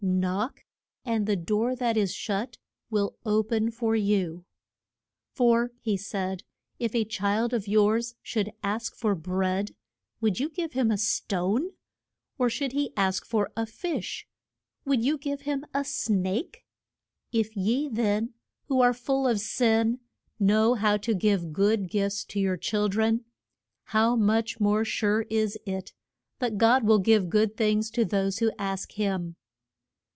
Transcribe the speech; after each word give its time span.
Knock, 0.03 0.63
and 1.05 1.25
the 1.27 1.35
door 1.35 1.75
that 1.75 1.95
is 1.95 2.11
shut 2.11 2.57
will 2.89 3.17
o 3.23 3.43
pen 3.43 3.69
for 3.69 3.95
you. 3.95 4.45
For, 5.35 5.71
he 5.79 5.95
said, 5.95 6.41
if 6.79 6.95
a 6.95 7.05
child 7.05 7.53
of 7.53 7.67
yours 7.67 8.15
should 8.23 8.51
ask 8.63 8.95
for 8.95 9.13
bread, 9.13 9.75
would 10.19 10.39
you 10.39 10.49
give 10.49 10.73
him 10.73 10.89
a 10.89 10.97
stone? 10.97 11.71
or 12.39 12.49
should 12.49 12.71
he 12.71 12.93
ask 12.97 13.25
for 13.27 13.51
a 13.55 13.67
fish, 13.67 14.27
would 14.85 15.03
you 15.05 15.19
give 15.19 15.41
him 15.41 15.65
a 15.71 15.85
snake? 15.85 16.65
If 17.31 17.55
ye 17.55 17.87
then, 17.87 18.33
who 18.69 18.81
are 18.81 18.93
full 18.93 19.27
of 19.27 19.39
sin, 19.39 19.99
know 20.39 20.73
how 20.73 20.97
to 20.97 21.13
give 21.13 21.53
good 21.53 21.87
gifts 21.91 22.23
to 22.25 22.39
your 22.39 22.57
chil 22.57 22.87
dren, 22.89 23.23
how 23.85 24.15
much 24.15 24.59
more 24.59 24.83
sure 24.83 25.23
is 25.29 25.59
it 25.67 25.93
that 26.39 26.57
God 26.57 26.85
will 26.85 26.99
give 26.99 27.29
good 27.29 27.55
things 27.55 27.91
to 27.91 28.03
those 28.03 28.39
who 28.39 28.51
ask 28.57 28.93
him. 28.93 29.35